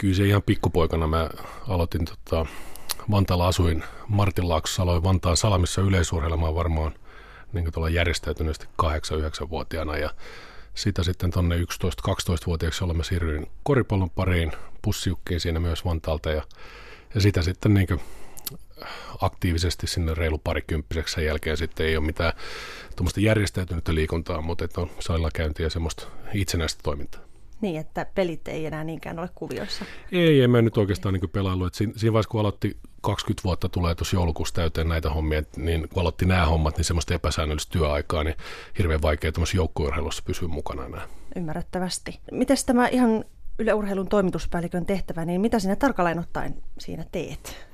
Kyllä 0.00 0.14
se 0.14 0.24
ihan 0.24 0.42
pikkupoikana 0.42 1.06
mä 1.06 1.30
aloitin 1.68 2.04
tota, 2.04 2.46
Vantaalla 3.10 3.48
asuin. 3.48 3.84
Martinlaaksossa, 4.08 4.82
aloin 4.82 5.02
Vantaan 5.02 5.36
Salamissa 5.36 5.80
yleisurheilemaan 5.80 6.54
varmaan 6.54 6.94
niin 7.52 7.72
tuolla 7.72 7.88
järjestäytyneesti 7.88 8.66
8-9-vuotiaana 8.82 9.96
ja 9.96 10.10
sitä 10.74 11.02
sitten 11.02 11.30
tuonne 11.30 11.56
11-12-vuotiaaksi 11.58 12.84
olemme 12.84 13.04
siirryin 13.04 13.46
koripallon 13.62 14.10
pariin, 14.10 14.52
pussiukkiin 14.82 15.40
siinä 15.40 15.60
myös 15.60 15.84
Vantaalta. 15.84 16.30
Ja, 16.30 16.42
ja 17.14 17.20
sitä 17.20 17.42
sitten 17.42 17.74
niin 17.74 18.00
aktiivisesti 19.20 19.86
sinne 19.86 20.14
reilu 20.14 20.38
parikymppiseksi 20.38 21.14
sen 21.14 21.24
jälkeen 21.24 21.56
sitten 21.56 21.86
ei 21.86 21.96
ole 21.96 22.06
mitään 22.06 22.32
tuommoista 22.96 23.20
järjestäytynyttä 23.20 23.94
liikuntaa, 23.94 24.40
mutta 24.40 24.64
on 24.76 24.90
salilla 25.00 25.30
käyntiä 25.34 25.66
ja 25.66 25.70
semmoista 25.70 26.06
itsenäistä 26.34 26.80
toimintaa. 26.82 27.29
Niin, 27.60 27.80
että 27.80 28.06
pelit 28.14 28.48
ei 28.48 28.66
enää 28.66 28.84
niinkään 28.84 29.18
ole 29.18 29.28
kuvioissa. 29.34 29.84
Ei, 30.12 30.42
en 30.42 30.50
mä 30.50 30.62
nyt 30.62 30.76
oikeastaan 30.76 31.14
niin 31.14 31.30
pelailu. 31.30 31.64
Että 31.64 31.76
siinä, 31.76 31.92
siinä 31.96 32.12
vaiheessa, 32.12 32.30
kun 32.30 32.40
aloitti 32.40 32.76
20 33.00 33.44
vuotta 33.44 33.68
tulee 33.68 33.94
tuossa 33.94 34.16
joulukuussa 34.16 34.54
täyteen 34.54 34.88
näitä 34.88 35.10
hommia, 35.10 35.42
niin 35.56 35.88
kun 35.88 36.00
aloitti 36.00 36.26
nämä 36.26 36.46
hommat, 36.46 36.76
niin 36.76 36.84
semmoista 36.84 37.14
epäsäännöllistä 37.14 37.72
työaikaa, 37.72 38.24
niin 38.24 38.36
hirveän 38.78 39.02
vaikea 39.02 39.32
tuommoisessa 39.32 39.56
joukkueurheilussa 39.56 40.22
pysyä 40.26 40.48
mukana 40.48 40.86
enää. 40.86 41.08
Ymmärrettävästi. 41.36 42.20
Miten 42.32 42.56
tämä 42.66 42.88
ihan 42.88 43.24
yleurheilun 43.58 44.08
toimituspäällikön 44.08 44.86
tehtävä, 44.86 45.24
niin 45.24 45.40
mitä 45.40 45.58
sinä 45.58 45.76
tarkalleen 45.76 46.18
ottaen 46.18 46.54
siinä 46.78 47.04
teet? 47.12 47.69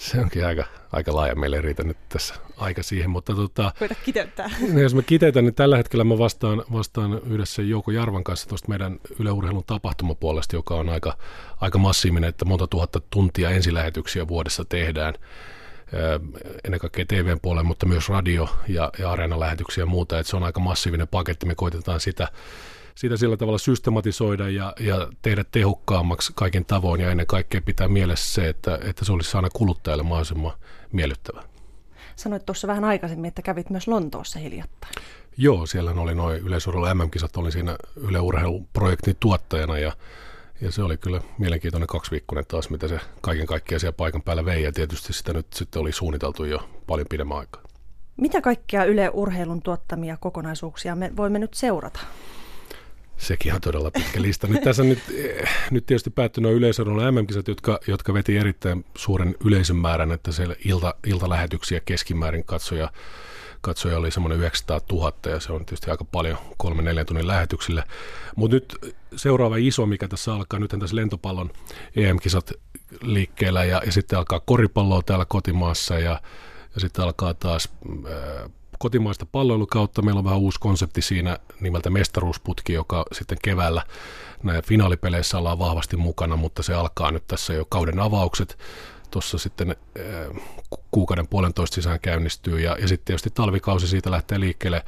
Se 0.00 0.20
onkin 0.20 0.46
aika, 0.46 0.64
aika 0.92 1.14
laaja. 1.14 1.34
Meille 1.34 1.56
ei 1.56 1.62
riitä 1.62 1.84
nyt 1.84 1.96
tässä 2.08 2.34
aika 2.56 2.82
siihen, 2.82 3.10
mutta 3.10 3.34
tota, 3.34 3.72
kiteyttää. 4.04 4.50
Niin 4.60 4.78
jos 4.78 4.94
me 4.94 5.02
kiteytän, 5.02 5.44
niin 5.44 5.54
tällä 5.54 5.76
hetkellä 5.76 6.04
mä 6.04 6.18
vastaan, 6.18 6.64
vastaan 6.72 7.20
yhdessä 7.26 7.62
Jouko 7.62 7.90
Jarvan 7.90 8.24
kanssa 8.24 8.48
tuosta 8.48 8.68
meidän 8.68 8.98
yleurheilun 9.18 9.64
tapahtumapuolesta, 9.66 10.56
joka 10.56 10.74
on 10.74 10.88
aika, 10.88 11.16
aika 11.60 11.78
massiivinen, 11.78 12.28
että 12.28 12.44
monta 12.44 12.66
tuhatta 12.66 13.00
tuntia 13.10 13.50
ensilähetyksiä 13.50 14.28
vuodessa 14.28 14.64
tehdään 14.64 15.14
ennen 16.64 16.80
kaikkea 16.80 17.04
TVn 17.04 17.40
puolella, 17.42 17.64
mutta 17.64 17.86
myös 17.86 18.08
radio- 18.08 18.48
ja, 18.68 18.90
ja 18.98 19.12
areenalähetyksiä 19.12 19.82
ja 19.82 19.86
muuta, 19.86 20.18
että 20.18 20.30
se 20.30 20.36
on 20.36 20.42
aika 20.42 20.60
massiivinen 20.60 21.08
paketti, 21.08 21.46
me 21.46 21.54
koitetaan 21.54 22.00
sitä 22.00 22.28
sitä 22.94 23.16
sillä 23.16 23.36
tavalla 23.36 23.58
systematisoida 23.58 24.48
ja, 24.48 24.72
ja 24.80 25.08
tehdä 25.22 25.44
tehokkaammaksi 25.52 26.32
kaiken 26.34 26.64
tavoin 26.64 27.00
ja 27.00 27.10
ennen 27.10 27.26
kaikkea 27.26 27.60
pitää 27.60 27.88
mielessä 27.88 28.34
se, 28.34 28.48
että, 28.48 28.78
että 28.82 29.04
se 29.04 29.12
olisi 29.12 29.36
aina 29.36 29.48
kuluttajalle 29.52 30.02
mahdollisimman 30.02 30.52
miellyttävää. 30.92 31.42
Sanoit 32.16 32.46
tuossa 32.46 32.68
vähän 32.68 32.84
aikaisemmin, 32.84 33.28
että 33.28 33.42
kävit 33.42 33.70
myös 33.70 33.88
Lontoossa 33.88 34.38
hiljattain. 34.38 34.92
Joo, 35.36 35.66
siellä 35.66 35.90
oli 35.90 36.14
noin 36.14 36.38
yleisurheilu 36.38 36.94
MM-kisat, 36.94 37.36
olin 37.36 37.52
siinä 37.52 37.76
yleurheiluprojektin 37.96 39.16
tuottajana 39.20 39.78
ja, 39.78 39.92
ja 40.60 40.72
se 40.72 40.82
oli 40.82 40.96
kyllä 40.96 41.20
mielenkiintoinen 41.38 41.86
kaksiviikkoinen 41.86 42.44
taas, 42.48 42.70
mitä 42.70 42.88
se 42.88 43.00
kaiken 43.20 43.46
kaikkiaan 43.46 43.80
siellä 43.80 43.96
paikan 43.96 44.22
päällä 44.22 44.44
vei 44.44 44.62
ja 44.62 44.72
tietysti 44.72 45.12
sitä 45.12 45.32
nyt 45.32 45.52
sitten 45.52 45.82
oli 45.82 45.92
suunniteltu 45.92 46.44
jo 46.44 46.68
paljon 46.86 47.06
pidemmän 47.10 47.38
aikaa. 47.38 47.62
Mitä 48.16 48.40
kaikkia 48.40 48.84
Yle 48.84 49.10
Urheilun 49.12 49.62
tuottamia 49.62 50.16
kokonaisuuksia 50.16 50.96
me 50.96 51.12
voimme 51.16 51.38
nyt 51.38 51.54
seurata? 51.54 52.00
Sekin 53.20 53.54
on 53.54 53.60
todella 53.60 53.90
pitkä 53.90 54.22
lista. 54.22 54.46
Nyt 54.46 54.62
tässä 54.62 54.82
nyt, 54.82 54.98
eh, 55.14 55.48
nyt 55.70 55.86
tietysti 55.86 56.10
päättyi 56.10 56.42
nuo 56.42 56.52
yleisöllä 56.52 57.12
MM-kisat, 57.12 57.48
jotka, 57.48 57.80
jotka 57.86 58.14
veti 58.14 58.36
erittäin 58.36 58.84
suuren 58.96 59.36
yleisön 59.44 59.76
määrän, 59.76 60.12
että 60.12 60.32
siellä 60.32 60.54
ilta, 60.64 60.94
iltalähetyksiä 61.06 61.80
keskimäärin 61.84 62.44
katsoja, 62.44 62.90
katsoja 63.60 63.98
oli 63.98 64.10
semmoinen 64.10 64.38
900 64.38 64.80
000 64.92 65.12
ja 65.26 65.40
se 65.40 65.52
on 65.52 65.64
tietysti 65.64 65.90
aika 65.90 66.04
paljon 66.04 66.38
kolme 66.56 66.82
neljän 66.82 67.06
tunnin 67.06 67.26
lähetyksille. 67.26 67.84
Mutta 68.36 68.56
nyt 68.56 68.94
seuraava 69.16 69.56
iso, 69.56 69.86
mikä 69.86 70.08
tässä 70.08 70.34
alkaa, 70.34 70.60
nyt 70.60 70.74
tässä 70.80 70.96
lentopallon 70.96 71.50
EM-kisat 71.96 72.52
liikkeellä 73.02 73.64
ja, 73.64 73.82
ja 73.86 73.92
sitten 73.92 74.18
alkaa 74.18 74.40
koripalloa 74.40 75.02
täällä 75.02 75.24
kotimaassa 75.24 75.98
ja, 75.98 76.20
ja 76.74 76.80
sitten 76.80 77.04
alkaa 77.04 77.34
taas 77.34 77.68
äh, 78.06 78.50
kotimaista 78.82 79.26
palloilukautta. 79.32 80.02
Meillä 80.02 80.18
on 80.18 80.24
vähän 80.24 80.38
uusi 80.38 80.60
konsepti 80.60 81.02
siinä 81.02 81.38
nimeltä 81.60 81.90
mestaruusputki, 81.90 82.72
joka 82.72 83.04
sitten 83.12 83.38
keväällä 83.42 83.82
näin 84.42 84.62
finaalipeleissä 84.62 85.38
ollaan 85.38 85.58
vahvasti 85.58 85.96
mukana, 85.96 86.36
mutta 86.36 86.62
se 86.62 86.74
alkaa 86.74 87.10
nyt 87.10 87.26
tässä 87.26 87.52
jo 87.52 87.66
kauden 87.68 88.00
avaukset. 88.00 88.58
Tuossa 89.10 89.38
sitten 89.38 89.70
äh, 89.70 90.42
kuukauden 90.90 91.28
puolentoista 91.28 91.74
sisään 91.74 92.00
käynnistyy 92.00 92.60
ja, 92.60 92.76
ja 92.80 92.88
sitten 92.88 93.04
tietysti 93.04 93.30
talvikausi 93.30 93.86
siitä 93.88 94.10
lähtee 94.10 94.40
liikkeelle 94.40 94.84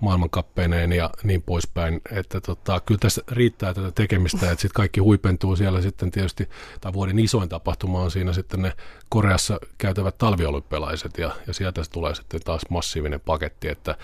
maailmankappeineen 0.00 0.92
ja 0.92 1.10
niin 1.22 1.42
poispäin. 1.42 2.00
Että 2.12 2.40
tota, 2.40 2.80
kyllä 2.80 2.98
tässä 2.98 3.22
riittää 3.30 3.74
tätä 3.74 3.90
tekemistä, 3.90 4.50
että 4.50 4.62
sitten 4.62 4.76
kaikki 4.76 5.00
huipentuu 5.00 5.56
siellä 5.56 5.82
sitten 5.82 6.10
tietysti, 6.10 6.48
tai 6.80 6.92
vuoden 6.92 7.18
isoin 7.18 7.48
tapahtuma 7.48 8.02
on 8.02 8.10
siinä 8.10 8.32
sitten 8.32 8.62
ne 8.62 8.72
Koreassa 9.08 9.60
käytävät 9.78 10.18
talviolympialaiset 10.18 11.18
ja, 11.18 11.30
ja 11.46 11.54
sieltä 11.54 11.82
tulee 11.92 12.14
sitten 12.14 12.40
taas 12.44 12.62
massiivinen 12.70 13.20
paketti, 13.20 13.68
että 13.68 13.96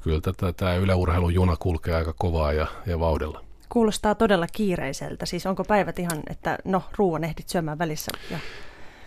kyllä 0.00 0.20
tätä, 0.20 0.52
tämä 0.52 0.74
yleurheilun 0.74 1.34
juna 1.34 1.56
kulkee 1.56 1.94
aika 1.94 2.14
kovaa 2.18 2.52
ja, 2.52 2.66
ja 2.86 3.00
vauhdilla. 3.00 3.44
Kuulostaa 3.68 4.14
todella 4.14 4.46
kiireiseltä. 4.52 5.26
Siis 5.26 5.46
onko 5.46 5.64
päivät 5.64 5.98
ihan, 5.98 6.22
että 6.30 6.58
no 6.64 6.82
ruoan 6.96 7.24
ehdit 7.24 7.48
syömään 7.48 7.78
välissä 7.78 8.10
ja 8.30 8.38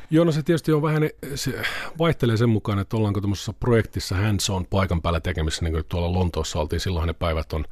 Joo, 0.09 0.25
no 0.25 0.31
se 0.31 0.43
tietysti 0.43 0.71
on 0.71 0.81
vähän, 0.81 1.09
se 1.35 1.61
vaihtelee 1.99 2.37
sen 2.37 2.49
mukaan, 2.49 2.79
että 2.79 2.97
ollaanko 2.97 3.21
tuommoisessa 3.21 3.53
projektissa 3.53 4.15
hands 4.15 4.49
on 4.49 4.65
paikan 4.65 5.01
päällä 5.01 5.19
tekemissä, 5.19 5.63
niin 5.63 5.73
kuin 5.73 5.85
tuolla 5.89 6.13
Lontoossa 6.13 6.59
oltiin, 6.59 6.79
silloin 6.79 7.07
ne 7.07 7.13
päivät 7.13 7.53
on, 7.53 7.65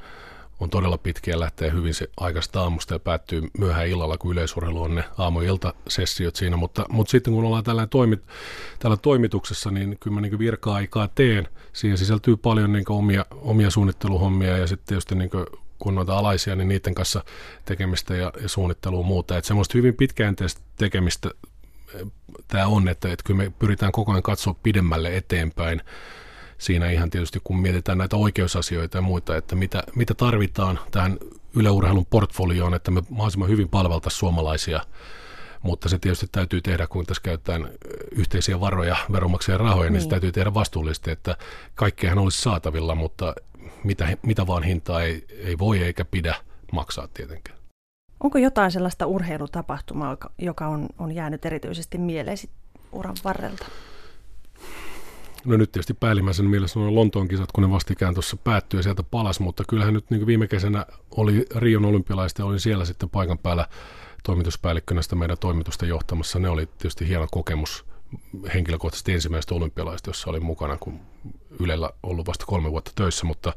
on 0.60 0.70
todella 0.70 0.98
pitkiä, 0.98 1.40
lähtee 1.40 1.72
hyvin 1.72 1.94
se 1.94 2.10
aikaista 2.18 2.62
aamusta 2.62 2.96
ja 2.96 3.00
päättyy 3.00 3.44
myöhään 3.58 3.88
illalla, 3.88 4.18
kun 4.18 4.32
yleisurheilu 4.32 4.82
on 4.82 4.96
ne 4.96 5.04
aamu-iltasessiot 5.18 6.36
siinä, 6.36 6.58
mutta, 6.58 6.86
mutta 6.90 7.12
sitten 7.12 7.34
kun 7.34 7.46
ollaan 7.46 7.64
tällä, 7.64 7.88
toimit, 7.88 8.22
tällä 8.80 8.98
toimituksessa, 8.98 9.72
niin 9.72 9.98
kyllä 10.00 10.16
mä 10.16 10.22
niin 10.22 10.40
virka-aikaa 10.40 11.08
teen, 11.08 11.48
siihen 11.74 11.98
sisältyy 11.98 12.38
paljon 12.38 12.74
niin 12.74 12.86
omia, 12.90 13.26
omia 13.32 13.70
suunnitteluhommia 13.70 14.58
ja 14.58 14.68
sitten 14.68 14.88
tietysti 14.88 15.16
niin 15.16 15.30
kun 15.80 15.96
noita 15.96 16.18
alaisia, 16.18 16.56
niin 16.56 16.68
niiden 16.68 16.96
kanssa 16.96 17.24
tekemistä 17.66 18.16
ja, 18.16 18.34
ja 18.42 18.50
suunnittelua 18.50 19.04
muuta. 19.04 19.38
Että 19.38 19.48
semmoista 19.48 19.78
hyvin 19.78 19.94
pitkäjänteistä 19.94 20.62
tekemistä 20.78 21.30
tämä 22.48 22.68
on, 22.68 22.88
että, 22.88 23.12
että 23.12 23.24
kyllä 23.24 23.38
me 23.38 23.52
pyritään 23.60 23.92
koko 23.92 24.12
ajan 24.12 24.24
katsoa 24.24 24.56
pidemmälle 24.64 25.18
eteenpäin. 25.18 25.82
Siinä 26.58 26.92
ihan 26.92 27.10
tietysti, 27.10 27.40
kun 27.44 27.60
mietitään 27.60 27.98
näitä 27.98 28.16
oikeusasioita 28.16 28.98
ja 28.98 29.02
muita, 29.02 29.38
että 29.38 29.56
mitä, 29.56 29.84
mitä 29.96 30.14
tarvitaan 30.14 30.80
tähän 30.92 31.18
yleurheilun 31.56 32.06
portfolioon, 32.06 32.74
että 32.74 32.92
me 32.92 33.04
mahdollisimman 33.10 33.50
hyvin 33.50 33.70
palveltaisiin 33.70 34.20
suomalaisia, 34.20 34.82
mutta 35.62 35.90
se 35.90 36.00
tietysti 36.00 36.28
täytyy 36.32 36.62
tehdä, 36.62 36.88
kun 36.88 37.06
tässä 37.06 37.24
käytetään 37.24 37.70
yhteisiä 38.12 38.60
varoja, 38.60 38.96
veronmaksajien 39.12 39.60
rahoja, 39.60 39.90
niin, 39.90 39.94
niin. 39.94 40.04
se 40.04 40.10
täytyy 40.10 40.32
tehdä 40.32 40.54
vastuullisesti, 40.54 41.12
että 41.12 41.38
kaikkeahan 41.76 42.20
olisi 42.20 42.42
saatavilla, 42.42 42.96
mutta 42.96 43.36
mitä, 43.84 44.18
mitä 44.22 44.48
vaan 44.48 44.64
hintaa 44.64 45.02
ei, 45.02 45.26
ei 45.30 45.58
voi 45.58 45.84
eikä 45.84 46.06
pidä 46.06 46.36
maksaa 46.72 47.08
tietenkään. 47.08 47.61
Onko 48.24 48.38
jotain 48.38 48.72
sellaista 48.72 49.06
urheilutapahtumaa, 49.06 50.18
joka 50.38 50.68
on, 50.68 50.88
on 51.00 51.12
jäänyt 51.12 51.46
erityisesti 51.46 51.98
mieleesi 51.98 52.50
uran 52.92 53.16
varrelta? 53.24 53.66
No 55.46 55.58
nyt 55.58 55.72
tietysti 55.72 55.94
päällimmäisen 55.94 56.46
mielessä 56.46 56.80
on 56.80 56.96
Lontoon 56.96 57.28
kisat, 57.28 57.52
kun 57.52 57.64
ne 57.64 57.72
vastikään 57.72 58.14
tuossa 58.14 58.38
päättyi 58.38 58.80
ja 58.80 58.84
sieltä 58.84 59.04
palas, 59.04 59.40
mutta 59.40 59.64
kyllähän 59.68 59.94
nyt 59.94 60.10
niin 60.10 60.26
viime 60.26 60.48
kesänä 60.48 60.86
oli 61.18 61.46
Rion 61.56 61.86
olympialaista 61.86 62.42
ja 62.42 62.46
olin 62.46 62.60
siellä 62.60 62.86
sitten 62.86 63.10
paikan 63.10 63.38
päällä 63.38 63.68
toimituspäällikkönä 64.24 65.02
sitä 65.02 65.16
meidän 65.16 65.38
toimitusta 65.38 65.86
johtamassa. 65.86 66.40
Ne 66.40 66.50
oli 66.50 66.66
tietysti 66.66 67.08
hieno 67.08 67.28
kokemus 67.32 67.86
henkilökohtaisesti 68.54 69.14
ensimmäistä 69.14 69.56
olympialaista, 69.56 70.10
jossa 70.10 70.30
olin 70.30 70.46
mukana, 70.46 70.78
kun 70.78 71.00
Ylellä 71.60 71.90
ollut 72.04 72.28
vasta 72.28 72.46
kolme 72.46 72.72
vuotta 72.72 72.92
töissä, 72.96 73.26
mutta 73.26 73.54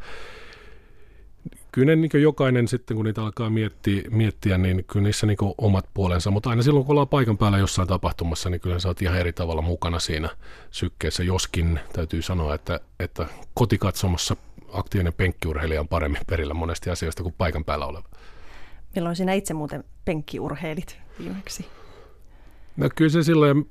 kyllä 1.74 1.86
ne 1.86 1.96
niin 1.96 2.22
jokainen 2.22 2.68
sitten, 2.68 2.96
kun 2.96 3.06
niitä 3.06 3.22
alkaa 3.22 3.50
miettiä, 3.50 4.02
miettiä 4.10 4.58
niin 4.58 4.84
kyllä 4.84 5.04
niissä 5.04 5.26
niin 5.26 5.36
omat 5.58 5.88
puolensa, 5.94 6.30
mutta 6.30 6.50
aina 6.50 6.62
silloin, 6.62 6.86
kun 6.86 6.92
ollaan 6.92 7.08
paikan 7.08 7.38
päällä 7.38 7.58
jossain 7.58 7.88
tapahtumassa, 7.88 8.50
niin 8.50 8.60
kyllä 8.60 8.78
sä 8.78 8.88
oot 8.88 9.02
ihan 9.02 9.18
eri 9.18 9.32
tavalla 9.32 9.62
mukana 9.62 9.98
siinä 9.98 10.28
sykkeessä, 10.70 11.22
joskin 11.22 11.80
täytyy 11.92 12.22
sanoa, 12.22 12.54
että, 12.54 12.80
että 13.00 13.26
kotikatsomassa 13.54 14.36
aktiivinen 14.72 15.12
penkkiurheilija 15.12 15.80
on 15.80 15.88
paremmin 15.88 16.20
perillä 16.26 16.54
monesti 16.54 16.90
asioista 16.90 17.22
kuin 17.22 17.34
paikan 17.38 17.64
päällä 17.64 17.86
oleva. 17.86 18.08
Milloin 18.94 19.16
sinä 19.16 19.32
itse 19.32 19.54
muuten 19.54 19.84
penkkiurheilit 20.04 20.98
viimeksi? 21.18 21.66
No 22.76 22.88
kyllä 22.96 23.10
se 23.10 23.22
silloin, 23.22 23.68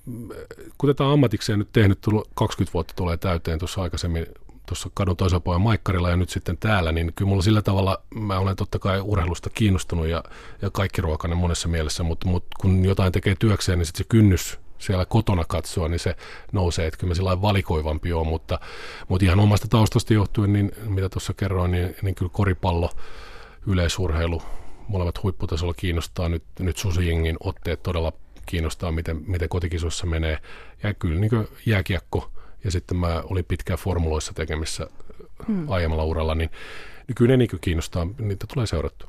kun 0.77 0.89
tätä 0.89 1.11
ammatikseen 1.11 1.59
nyt 1.59 1.69
tehnyt, 1.73 1.99
20 2.35 2.73
vuotta 2.73 2.93
tulee 2.95 3.17
täyteen, 3.17 3.59
tuossa 3.59 3.81
aikaisemmin 3.81 4.25
tuossa 4.65 4.89
kadun 4.93 5.17
toisella 5.17 5.39
puolella 5.39 5.63
Maikkarilla 5.63 6.09
ja 6.09 6.17
nyt 6.17 6.29
sitten 6.29 6.57
täällä, 6.57 6.91
niin 6.91 7.13
kyllä 7.15 7.29
mulla 7.29 7.41
sillä 7.41 7.61
tavalla, 7.61 8.01
mä 8.15 8.39
olen 8.39 8.55
totta 8.55 8.79
kai 8.79 9.01
urheilusta 9.01 9.49
kiinnostunut 9.49 10.07
ja, 10.07 10.23
ja 10.61 10.69
kaikki 10.69 11.01
ruokainen 11.01 11.37
monessa 11.37 11.67
mielessä, 11.67 12.03
mutta, 12.03 12.27
mutta 12.27 12.57
kun 12.61 12.85
jotain 12.85 13.11
tekee 13.11 13.35
työkseen, 13.39 13.79
niin 13.79 13.85
sitten 13.85 14.05
se 14.05 14.09
kynnys 14.09 14.59
siellä 14.77 15.05
kotona 15.05 15.43
katsoa, 15.47 15.87
niin 15.87 15.99
se 15.99 16.15
nousee, 16.51 16.87
että 16.87 16.97
kyllä 16.97 17.11
mä 17.11 17.15
sillä 17.15 17.41
valikoivampi 17.41 18.13
on, 18.13 18.27
mutta, 18.27 18.59
mutta 19.07 19.25
ihan 19.25 19.39
omasta 19.39 19.67
taustasta 19.67 20.13
johtuen, 20.13 20.53
niin 20.53 20.71
mitä 20.87 21.09
tuossa 21.09 21.33
kerroin, 21.33 21.71
niin, 21.71 21.95
niin 22.01 22.15
kyllä 22.15 22.31
koripallo, 22.33 22.89
yleisurheilu, 23.67 24.41
molemmat 24.87 25.23
huipputasolla 25.23 25.73
kiinnostaa. 25.73 26.29
Nyt, 26.29 26.43
nyt 26.59 26.77
Susijengin 26.77 27.37
otteet 27.39 27.83
todella 27.83 28.13
kiinnostaa, 28.45 28.91
miten, 28.91 29.23
miten 29.27 29.49
kotikisuissa 29.49 30.05
menee. 30.05 30.37
Ja 30.83 30.93
kyllä 30.93 31.19
niin 31.19 31.47
jääkiekko, 31.65 32.31
ja 32.63 32.71
sitten 32.71 32.97
mä 32.97 33.23
olin 33.25 33.45
pitkään 33.45 33.79
formuloissa 33.79 34.33
tekemissä 34.33 34.87
hmm. 35.47 35.69
aiemmalla 35.69 36.03
uralla, 36.03 36.35
niin, 36.35 36.49
niin 37.07 37.29
ne 37.29 37.37
niin 37.37 37.49
kiinnostaa, 37.61 38.07
niitä 38.19 38.45
tulee 38.53 38.67
seurattua. 38.67 39.07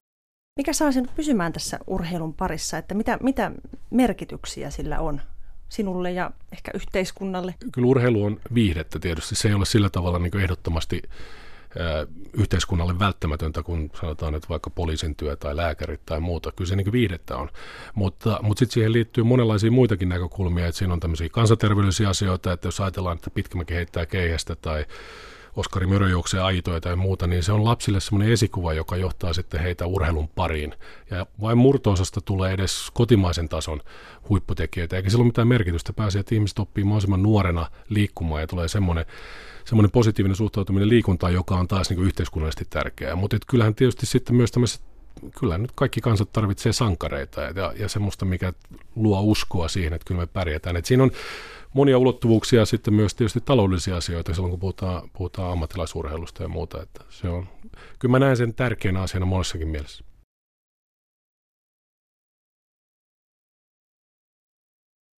Mikä 0.58 0.72
saa 0.72 0.92
sinut 0.92 1.14
pysymään 1.14 1.52
tässä 1.52 1.78
urheilun 1.86 2.34
parissa, 2.34 2.78
että 2.78 2.94
mitä, 2.94 3.18
mitä 3.22 3.50
merkityksiä 3.90 4.70
sillä 4.70 5.00
on 5.00 5.20
sinulle 5.68 6.12
ja 6.12 6.30
ehkä 6.52 6.70
yhteiskunnalle? 6.74 7.54
Kyllä 7.72 7.88
urheilu 7.88 8.24
on 8.24 8.40
viihdettä 8.54 8.98
tietysti. 8.98 9.34
Se 9.34 9.48
ei 9.48 9.54
ole 9.54 9.66
sillä 9.66 9.90
tavalla 9.90 10.18
niin 10.18 10.40
ehdottomasti 10.40 11.02
yhteiskunnalle 12.32 12.98
välttämätöntä, 12.98 13.62
kun 13.62 13.90
sanotaan, 14.00 14.34
että 14.34 14.48
vaikka 14.48 14.70
poliisin 14.70 15.16
työ 15.16 15.36
tai 15.36 15.56
lääkärit 15.56 16.00
tai 16.06 16.20
muuta. 16.20 16.52
Kyllä 16.52 16.68
se 16.68 16.76
niin 16.76 16.92
viihdettä 16.92 17.36
on. 17.36 17.50
Mutta, 17.94 18.38
mutta 18.42 18.58
sitten 18.58 18.74
siihen 18.74 18.92
liittyy 18.92 19.24
monenlaisia 19.24 19.70
muitakin 19.70 20.08
näkökulmia, 20.08 20.66
että 20.66 20.78
siinä 20.78 20.92
on 20.92 21.00
tämmöisiä 21.00 21.28
kansanterveydellisiä 21.28 22.08
asioita, 22.08 22.52
että 22.52 22.68
jos 22.68 22.80
ajatellaan, 22.80 23.16
että 23.16 23.30
Pitkämäki 23.30 23.74
heittää 23.74 24.06
keihästä 24.06 24.56
tai 24.56 24.86
Oskari 25.56 25.86
Mörö 25.86 26.08
juoksee 26.08 26.40
aitoja 26.40 26.80
tai 26.80 26.96
muuta, 26.96 27.26
niin 27.26 27.42
se 27.42 27.52
on 27.52 27.64
lapsille 27.64 28.00
semmoinen 28.00 28.32
esikuva, 28.32 28.72
joka 28.72 28.96
johtaa 28.96 29.32
sitten 29.32 29.60
heitä 29.60 29.86
urheilun 29.86 30.28
pariin. 30.28 30.74
Ja 31.10 31.26
vain 31.40 31.58
murtoosasta 31.58 32.20
tulee 32.20 32.52
edes 32.52 32.90
kotimaisen 32.94 33.48
tason 33.48 33.80
huipputekijöitä, 34.28 34.96
eikä 34.96 35.10
sillä 35.10 35.22
ole 35.22 35.28
mitään 35.28 35.48
merkitystä. 35.48 35.92
Pääsee, 35.92 36.20
että 36.20 36.34
ihmiset 36.34 36.58
oppii 36.58 36.84
mahdollisimman 36.84 37.22
nuorena 37.22 37.70
liikkumaan 37.88 38.40
ja 38.40 38.46
tulee 38.46 38.68
semmoinen, 38.68 39.06
semmoinen 39.64 39.90
positiivinen 39.90 40.36
suhtautuminen 40.36 40.88
liikuntaan, 40.88 41.34
joka 41.34 41.54
on 41.56 41.68
taas 41.68 41.90
niin 41.90 41.96
kuin 41.96 42.06
yhteiskunnallisesti 42.06 42.66
tärkeää. 42.70 43.16
Mutta 43.16 43.36
kyllähän 43.46 43.74
tietysti 43.74 44.06
sitten 44.06 44.36
myös 44.36 44.50
tämmöiset 44.50 44.80
kyllä 45.38 45.58
nyt 45.58 45.72
kaikki 45.74 46.00
kansat 46.00 46.32
tarvitsee 46.32 46.72
sankareita 46.72 47.40
ja, 47.40 47.72
ja 47.78 47.88
semmoista, 47.88 48.24
mikä 48.24 48.52
luo 48.96 49.20
uskoa 49.20 49.68
siihen, 49.68 49.92
että 49.92 50.04
kyllä 50.06 50.20
me 50.20 50.26
pärjätään. 50.26 50.76
Et 50.76 50.84
siinä 50.84 51.02
on 51.02 51.10
monia 51.74 51.98
ulottuvuuksia 51.98 52.64
sitten 52.64 52.94
myös 52.94 53.14
tietysti 53.14 53.40
taloudellisia 53.40 53.96
asioita 53.96 54.34
silloin, 54.34 54.50
kun 54.50 54.60
puhutaan, 54.60 55.10
puhutaan 55.12 55.52
ammattilaisurheilusta 55.52 56.42
ja 56.42 56.48
muuta. 56.48 56.82
Että 56.82 57.04
se 57.10 57.28
on, 57.28 57.48
kyllä 57.98 58.12
mä 58.12 58.18
näen 58.18 58.36
sen 58.36 58.54
tärkeänä 58.54 59.00
asiana 59.00 59.26
monessakin 59.26 59.68
mielessä. 59.68 60.04